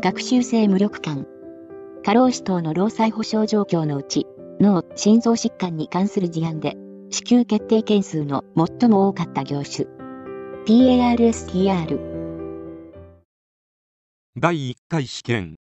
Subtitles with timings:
[0.00, 1.26] 学習性無力感。
[2.04, 4.28] 過労死等の労災保障状況のうち、
[4.60, 6.76] 脳、心臓疾患に関する事案で、
[7.10, 9.88] 支給決定件数の最も多かった業種。
[10.66, 11.98] PARSTR。
[14.36, 15.56] 第1回試験。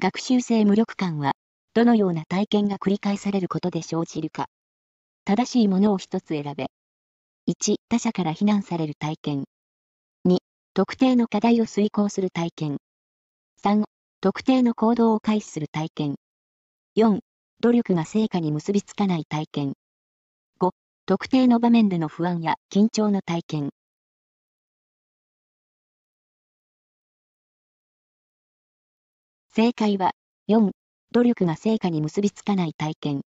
[0.00, 1.32] 学習性無力感は、
[1.74, 4.46] どのような体験が繰り返されることで生じるか。
[5.26, 6.68] 正しいものを一つ選べ。
[7.46, 9.44] 1、他者から非難される体験。
[10.26, 10.38] 2、
[10.72, 12.78] 特定の課題を遂行する体験。
[13.64, 13.84] 3、
[14.20, 16.14] 特定の行動を開始する体験。
[16.96, 17.20] 4、
[17.60, 19.72] 努力が成果に結びつかない体験。
[20.58, 20.72] 5、
[21.06, 23.70] 特定の場面での不安や緊張の体験。
[29.54, 30.10] 正解は、
[30.48, 30.72] 4、
[31.12, 33.20] 努力が成果に結びつかない体験。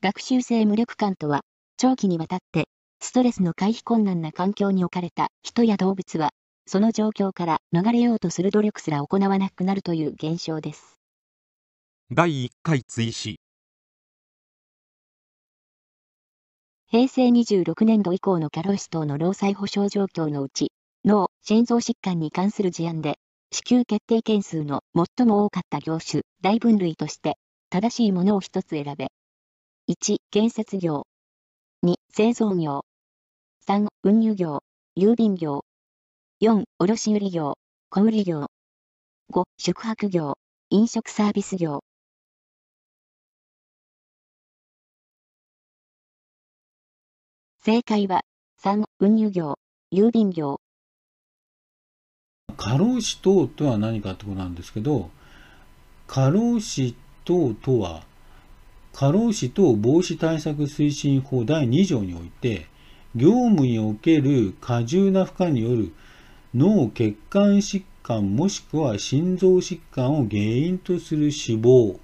[0.00, 1.42] 学習性無力感とは、
[1.76, 2.68] 長期にわたって、
[3.02, 6.30] ストレスの回避困難な環境に置かれた人や動物は、
[6.66, 11.00] その状況から逃れようとする努力すら行わなくなるという現象です。
[12.10, 13.40] 第1回追試
[16.88, 20.70] 平成26年度以降のキャロイス等の労災保障状況のうち、
[21.04, 23.18] 脳、心臓疾患に関する事案で、
[23.52, 27.38] 支給決定件数の最も多かった業種、大分類として、
[27.70, 29.08] 正しいものを一つ選べ。
[29.88, 31.06] 1、建設業。
[31.84, 32.84] 2、製造業。
[33.68, 34.60] 3、運輸業、
[34.96, 35.65] 郵便業。
[36.38, 37.54] 4、卸売業、
[37.88, 38.44] 小売業。
[39.32, 40.34] 5、宿泊業、
[40.68, 41.82] 飲食サービス業。
[47.64, 48.20] 正解は、
[48.62, 49.54] 3、運輸業、
[49.90, 50.60] 郵便業。
[52.58, 55.08] 過労死等とは何かってことなんですけど、
[56.06, 58.04] 過労死等とは、
[58.92, 62.66] 過労死等防止対策推進法第2条において、
[63.14, 65.94] 業務における過重な負荷による
[66.58, 72.00] 脳血管疾患もしくは心臓疾患を原因とする死亡、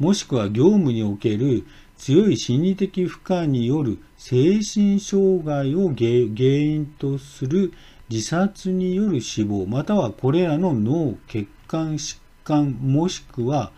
[0.00, 1.64] もしくは業務における
[1.96, 7.72] 強い心理的負荷による精神障害を原因とする
[8.08, 13.70] 自殺による死亡、またはこれらの脳血管疾患もしくは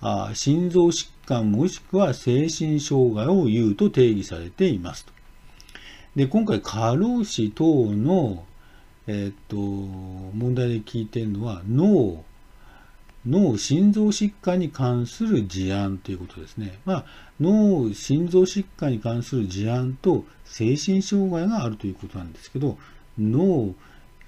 [0.00, 5.12] あ心臓疾患もしくは精神障害を言うと定義されていますと。
[6.16, 8.44] で、今回過労死等の、
[9.06, 12.24] えっ、と、問題で聞いてるのは脳、
[13.26, 16.78] 脳、心臓疾患に関する事案ということですね。
[16.84, 17.04] まあ、
[17.40, 22.78] 脳、心臓疾患に関する事案と精神障害があるということなんですけど、
[23.18, 23.74] 脳、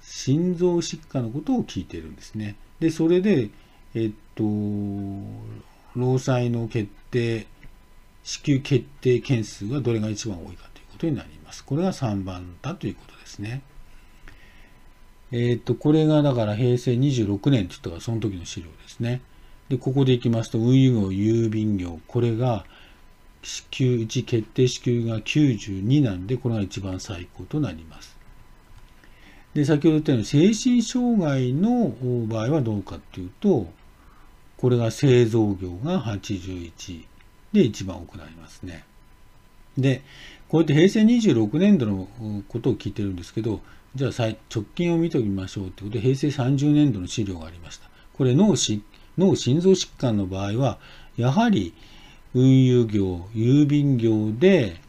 [0.01, 2.55] 心臓疾患のことを聞いてるんですね。
[2.79, 3.49] で、それで、
[3.93, 4.43] えっと、
[5.95, 7.45] 労災の決定、
[8.23, 11.63] 支給決定件数がどれが一番多いかということになります。
[11.63, 13.61] これが3番だということですね。
[15.31, 19.21] えっと、これがだから平成26年って言ったらその時の資料ですね。
[19.69, 22.65] で、ここでいきますと、運輸業、郵便業、これが
[23.43, 28.17] 支給、うち決定支給が92なんで、これが一番最高となります。
[29.53, 31.93] で、先ほど言ったように精神障害の
[32.27, 33.67] 場合はどうかっていうと、
[34.57, 37.03] これが製造業が81
[37.53, 38.85] で一番多くなりますね。
[39.77, 40.03] で、
[40.47, 42.07] こうやって平成26年度の
[42.47, 43.61] ことを聞いてるんですけど、
[43.97, 44.11] じゃあ
[44.53, 47.89] 直近を見ておきましょうということで、平成30年度の資料がありました。
[48.13, 48.83] これ脳し
[49.17, 50.77] 脳心臓疾患の場合は、
[51.17, 51.73] やはり
[52.35, 54.79] 運輸業、郵便業で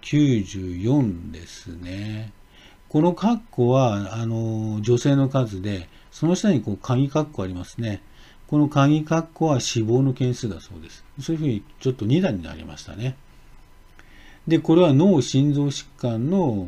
[0.00, 2.32] 94ですね。
[2.88, 8.00] この括弧は、あの、女性の数で、その下にこう、鍵括弧ありますね。
[8.46, 11.04] この鍵括弧は死亡の件数だそうです。
[11.20, 13.16] そういうふうにちょっと2段になりましたね。
[14.48, 16.66] で、これは脳心臓疾患の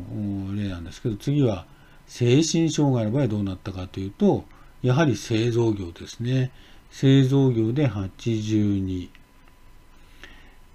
[0.55, 1.65] 例なんですけど、次は
[2.07, 4.45] 精神障害の場合どうなったかというと、
[4.81, 6.51] やはり製造業ですね。
[6.89, 9.09] 製造業で82。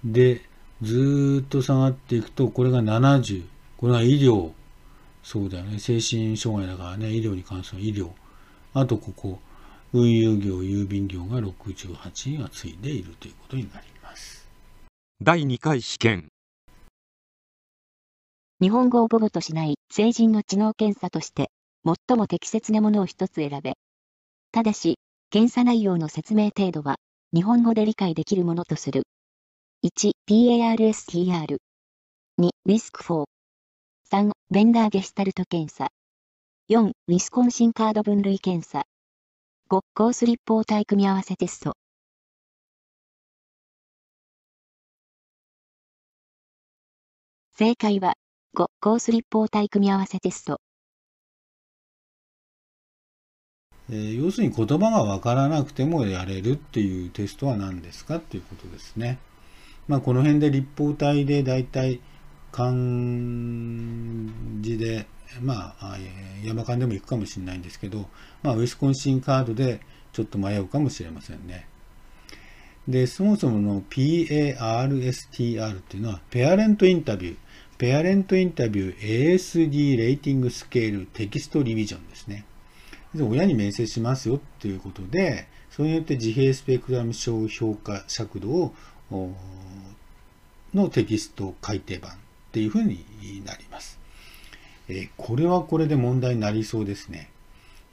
[0.05, 0.41] で、
[0.81, 3.43] ずっと下がっていくと、これが70。
[3.77, 4.51] これが医療。
[5.23, 5.79] そうだよね。
[5.79, 8.09] 精神障害だからね、医療に関する医療。
[8.73, 9.39] あと、ここ、
[9.93, 14.49] 運輸業、郵便業が68がついているということになります。
[15.21, 16.32] 第2回試験。
[18.63, 21.51] 日本語を母語としない成人の知能検査として、
[21.83, 23.73] 最も適切なものを一つ選べ。
[24.53, 24.99] ただし、
[25.31, 26.95] 検査内容の説明程度は、
[27.33, 29.03] 日本語で理解できるものとする。
[29.83, 31.57] 1、PARSTR。
[32.39, 33.25] 2、WISC4。
[34.09, 35.89] 3、ベンダーゲスタルト検査。
[36.69, 38.83] 4、ウィスコンシンカード分類検査。
[39.69, 41.73] 5、コース立方体組み合わせテスト。
[47.57, 48.13] 正解は、
[48.55, 50.61] 5、コース立方体組み合わせテスト。
[53.89, 59.17] えー、要するに言葉がわからなくてもやれるっていうテストは何ですかっていうことですね。
[59.87, 61.99] まあ、この辺で立方体でだいたい
[62.51, 62.73] 漢
[64.61, 65.07] 字で、
[65.41, 65.97] まあ、
[66.43, 68.05] 山間でも行くかもしれないんですけど、
[68.43, 71.67] まあ、ウィスコンシンカードでちょっと迷うかもしれませんね。
[72.87, 77.37] で、そもそもの PARSTR っていうのは、ペアレントインタビュー、
[77.83, 82.45] ペアレントインタビュー ASD レーティングスケールテキストリビジョンですね。
[83.19, 88.73] 親に面接しますよっていうことで、それによって自閉スペクトラム症評価尺度を
[90.73, 92.15] のテキスト改訂版っ
[92.53, 93.03] ていうふうに
[93.45, 93.99] なります。
[94.87, 97.31] えこれはこれで問題になりそうですね。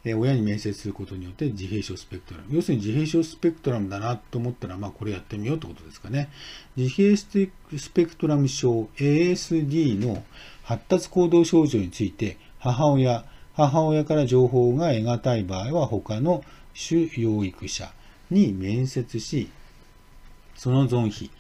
[0.05, 2.47] え親に面接することによって自閉症スペクトラム。
[2.55, 6.31] 要するに自閉症スペクトラムだなと思ったら、まあこれやってみようってことですかね。
[6.77, 10.23] 自閉スペクトラム症 ASD の
[10.63, 13.25] 発達行動症状について母親、
[13.55, 17.93] 母親から情報が得難い場合は他の主養育者
[18.31, 19.51] に面接し、
[20.57, 21.31] その存否、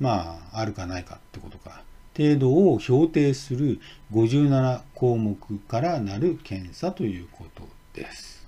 [0.00, 1.82] まあ、あるかないかってことか、
[2.16, 3.80] 程度を評定する
[4.12, 7.62] 57項目からなる検査ということ
[7.94, 8.46] です。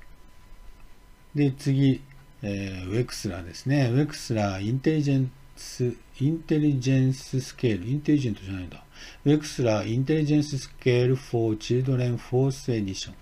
[1.34, 2.02] で、次、
[2.42, 3.90] えー、ウェクスラーですね。
[3.92, 8.84] ウェクスラーインテリジェンス、インテリジェンススケール、インテリジェントじゃないんだ。
[9.24, 13.14] ウェクスラーインテリジェンススケール for Children Fourth Edition。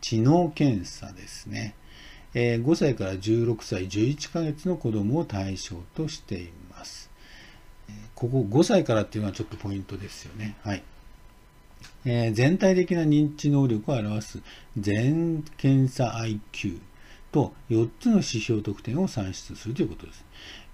[0.00, 1.74] 知能検査ですね。
[2.34, 7.10] えー、5歳から16歳、11ヶ月の子供を対象としています。
[8.14, 10.56] ここ5歳からっていうのはちょっとポイントですよね。
[10.62, 10.82] はい。
[12.04, 14.40] えー、全体的な認知能力を表す
[14.76, 16.80] 全検査 IQ
[17.32, 20.24] と4つの指標得点を算出するということです。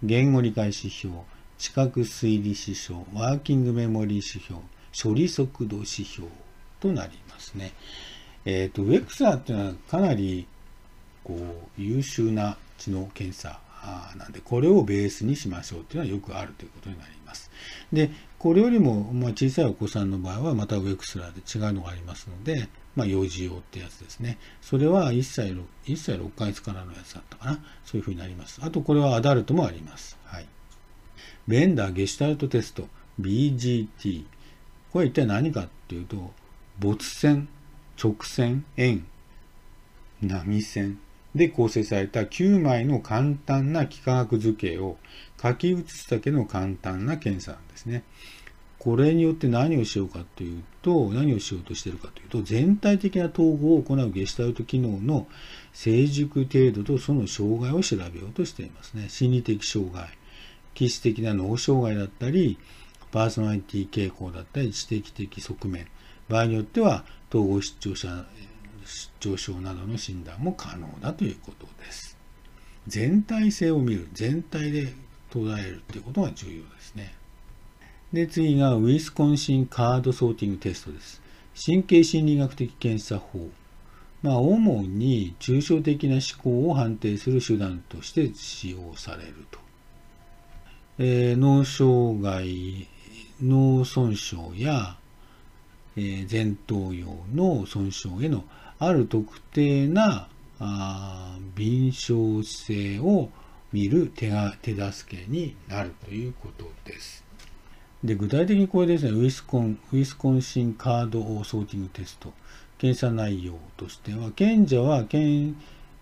[0.02, 1.14] 言語理解指標、
[1.58, 4.60] 知覚推理指標、ワーキングメモリー指標、
[4.96, 6.28] 処理速度指標
[6.80, 7.72] となりますね。
[8.44, 10.46] えっ、ー、と、ウェクサーっていうのはかなり
[11.24, 13.58] こう優秀な知能検査
[14.16, 17.43] なんで、これをベースにしましょうっていうのはよくあるということになります。
[17.92, 24.38] で、これよりも、まあ、小さいお子さんの場合はまたウェクスラーで違うのがありますので、まあ、幼児用ってやつですね。
[24.60, 27.64] それは1歳 6, 1歳6ヶ月からのやつだったかな。
[27.84, 28.60] そういうふうになります。
[28.62, 30.18] あと、これはアダルトもあります。
[30.24, 30.46] はい。
[31.48, 32.88] ベンダーゲシュタルトテスト、
[33.20, 34.24] BGT。
[34.92, 36.32] これ一体何かっていうと、
[36.78, 37.48] 没線、
[38.02, 39.06] 直線、円、
[40.22, 40.98] 波線
[41.34, 44.96] で構成された9枚の簡単な幾何学図形を
[45.42, 48.04] 書き写すだけの簡単な検査なんですね。
[48.78, 55.26] これによって何をしようかというと、何をしようとしているかというと、全体的な統合を行うゲシュタルト機能の
[55.72, 59.08] 成熟程度とその障害を調べようとしていますね。
[59.08, 60.10] 心理的障害、
[60.74, 62.58] 気質的な脳障害だったり、
[63.10, 65.86] パーソナリティ傾向だったり、知的的側面、
[66.28, 68.26] 場合によっては統合失調者、
[68.84, 72.16] 失調症などの診断も可能だということです。
[72.86, 74.92] 全体性を見る、全体で
[75.30, 77.14] 捉えるということが重要ですね。
[78.12, 81.20] で、次がウィスコンシンカードソーティングテストです。
[81.66, 83.48] 神経心理学的検査法。
[84.22, 89.58] まあ、主に抽象的な思考を判定する手段として使用されると。
[90.98, 92.88] えー、脳障害、
[93.42, 94.96] 脳損傷や、
[95.96, 98.44] えー、前頭葉の損傷への
[98.78, 100.28] ある特定な
[100.58, 103.30] あ敏捷性を
[103.72, 107.24] 見る手が手助けになるということです。
[108.04, 112.34] で具体的にこれですね、ウィスコン、ウィスコンシンカードオーソーティングテスト、
[112.76, 115.56] 検査内容としては、賢者は、賢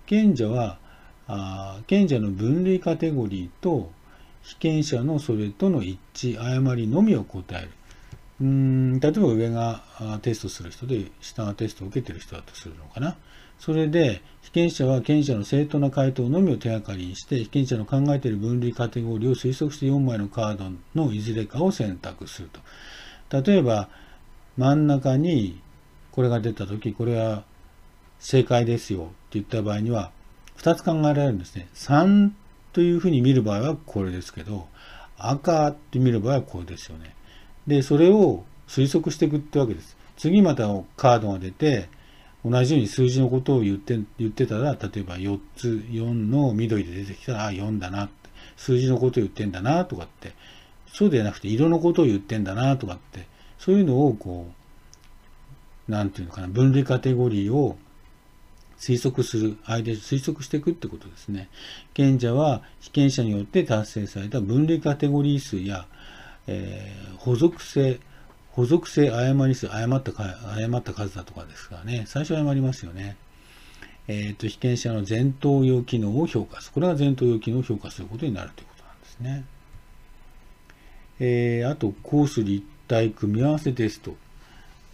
[0.09, 0.79] 者は、
[1.29, 3.93] あ賢者の分類カテゴリーと
[4.43, 7.71] 被験者のそれとの一致、誤りのみを答える。
[8.43, 9.83] うん例えば上が
[10.21, 13.17] テストする人で下がテストを受けてる人だとするのかな。
[13.61, 22.51] それで被験者は検者の正当な回答のみを手がかりにして被験者の考えている分類カテゴリーを推測して4枚のカードのいずれかを選択する
[23.31, 23.43] と。
[23.43, 23.89] 例えば
[24.57, 25.61] 真ん中に
[26.11, 27.45] これが出た時これは
[28.19, 30.11] 正解ですよって言った場合には
[30.57, 31.69] 2つ考えられるんですね。
[31.75, 32.33] 3
[32.73, 34.67] というふうに見る場合はこれですけど
[35.17, 37.15] 赤って見る場合はこれですよね。
[37.67, 39.97] で、それを推測していくってわけです。
[40.17, 41.89] 次またカードが出て、
[42.45, 48.13] 同じように数字のことを言って言ってたら、例えば4つ、4の緑で出てきたら、あ、4だなって、
[48.57, 50.33] 数字のことを言ってんだなとかって、
[50.93, 53.27] そうではなくて色のことを言ってんだなとかって、
[53.59, 54.51] そういうのをこ
[55.89, 57.79] う、なんていうのかな、分類カテゴリーを
[58.79, 61.49] 推測する、相手推測していくってことですね。
[61.95, 65.87] 賢者は被験者によって達成された分類カテゴリー数や
[66.47, 68.01] えー、補足性、
[68.53, 70.25] 補足性誤り数、誤ったか、
[70.57, 73.17] 誤った数だとかですからね、最初誤りますよね。
[74.09, 76.75] えーと、被験者の前頭葉機能を評価する。
[76.75, 79.45] これが前頭葉機能を評価することになるということなんですね。
[81.21, 84.17] えー、あと、コース立体組み合わせテスト。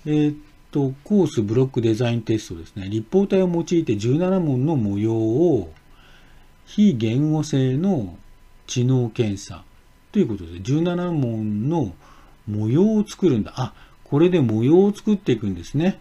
[0.04, 0.36] えー
[0.70, 2.88] と、コースブロックデザインテストですね。
[2.88, 5.72] 立方体を用いて17問の模様を
[6.66, 8.18] 非言語性の
[8.66, 9.64] 知能検査
[10.12, 11.94] ということで、17問の
[12.46, 13.52] 模様を作るんだ。
[13.56, 13.74] あ、
[14.04, 16.00] これで模様を作っていくんですね。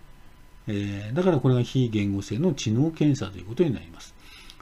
[0.68, 4.14] えー、だからこれが非言語性の知能検査ということになります。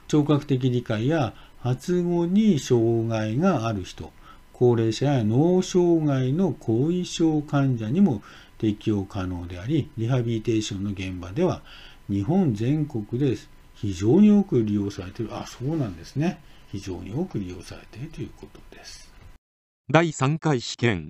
[0.07, 4.11] 聴覚的理解や発語に障害がある人、
[4.53, 8.21] 高齢者や脳障害の後遺症患者にも
[8.57, 11.61] 適用可能であり、リハビリテーションの現場では
[12.09, 13.35] 日本全国で
[13.73, 15.35] 非常に多く利用されている。
[15.35, 16.39] あ、そうなんですね。
[16.71, 19.04] 非常に多く利用されているということです。
[19.87, 21.09] 第3回試験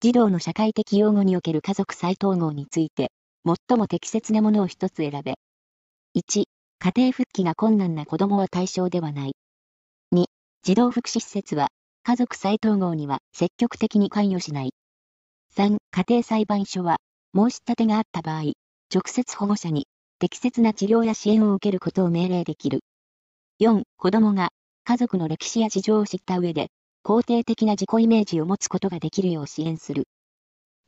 [0.00, 3.12] 児童の社会的養護における家族再統合について、
[3.44, 5.34] 最も適切なものを一つ選べ。
[6.14, 6.44] 1、
[6.78, 9.32] 家庭復帰が困難な子供は対象ではない。
[10.14, 10.24] 2、
[10.62, 11.68] 児童福祉施設は、
[12.04, 14.70] 家族再統合には積極的に関与しない。
[15.58, 16.96] 3、家庭裁判所は、
[17.36, 18.52] 申し立てがあった場合、
[18.90, 19.86] 直接保護者に
[20.18, 22.80] 適切な治療や支援を受けることを命令できる。
[23.60, 24.48] 4、子供が
[24.88, 26.70] 家族の歴史や事情を知った上で、
[27.04, 30.08] 肯定的な自己イメージを持つことができるよう支援する。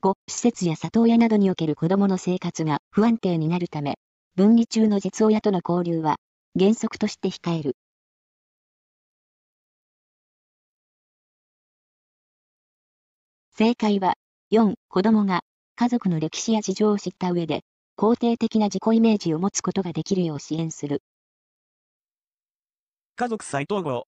[0.00, 3.98] 5、施設や里親などにおける子供の生活が不安定になるため、
[4.36, 6.16] 分離中の実親との交流は
[6.58, 7.76] 原則として控える。
[13.52, 14.14] 正解は、
[14.50, 15.42] 4、子供が
[15.76, 17.64] 家族の歴史や事情を知った上で、
[17.98, 21.02] 肯定的な自己イメージを持つことができるよう支援する。
[23.20, 24.04] 家族再統合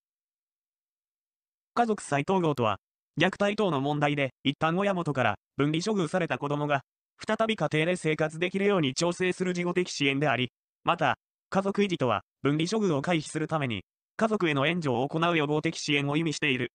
[1.75, 2.78] 家族再統合とは、
[3.21, 6.81] 虐待等の問題で一旦親元から分離処遇された子供が、
[7.19, 10.50] 再び家庭で生活できるように調整する事後的支援であり、
[10.83, 11.19] また、
[11.50, 13.85] 家族維持とは分離処遇を回避するために、
[14.16, 16.73] 家族への援助を行う予防的支援を意味している。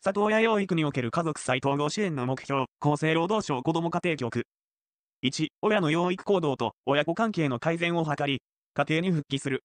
[0.00, 4.46] 里親養育における家族再統合支援の目標、厚生労働省子ども家庭局。
[5.24, 8.40] 1、親の養育行動と親子関係の改善を図り、
[8.72, 9.62] 家庭に復帰する。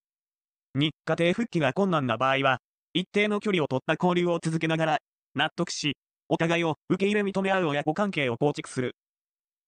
[0.75, 2.59] 2、家庭復帰が困難な場合は、
[2.93, 4.97] 一定の距離を取った交流を続けながら、
[5.35, 5.97] 納得し、
[6.27, 8.95] お互いを受け入れ認め合う親子関係を構築する。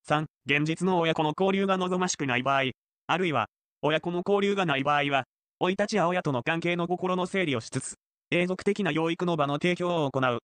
[0.04, 2.70] 3、現実の親子の交流が望ましくない場合、
[3.06, 3.48] あるいは、
[3.82, 5.24] 親子の交流がない場合は、
[5.60, 7.94] 生い立ちや親との関係の心の整理をしつつ、
[8.30, 10.38] 永続的な養育の場の提供を行う。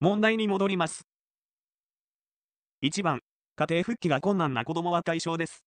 [0.00, 1.06] 問題に戻ります。
[2.82, 3.20] 1番、
[3.56, 5.64] 家庭復帰が困難な子供は対象です。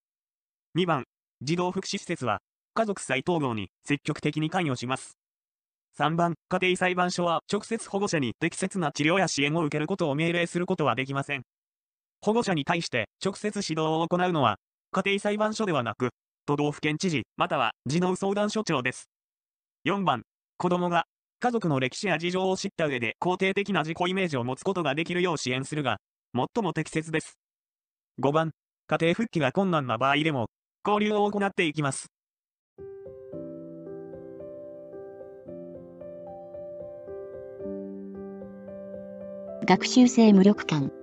[0.75, 1.05] 2番、
[1.41, 2.41] 児童福祉施設は、
[2.73, 5.17] 家族再統合に積極的に関与します。
[5.97, 11.43] 3番、家庭裁判所は直接保護者に適切な治療や支援を受けることを命令することはできません。
[12.21, 14.57] 保護者に対して直接指導を行うのは、
[14.91, 16.09] 家庭裁判所ではなく、
[16.45, 19.09] 都道府県知事、または児童相談所長です。
[19.85, 20.23] 4番、
[20.57, 21.05] 子供が
[21.39, 25.97] 家族の歴史や事情を知った上で肯定的な自己イメージを持つことができるよう支援するが、
[26.35, 27.37] 最も適切です。
[28.19, 28.51] 5番、
[28.87, 30.47] 家庭復帰が困難な場合でも、
[30.87, 32.07] 交流を行っていきます。
[39.65, 40.93] 学習性無力感。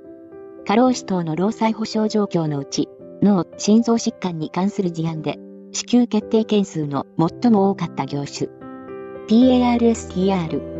[0.66, 2.88] 過労死等の労災保障状況のうち、
[3.20, 5.36] 脳、心臓疾患に関する事案で、
[5.72, 8.48] 支給決定件数の最も多かった業種。
[9.28, 10.73] PARSTR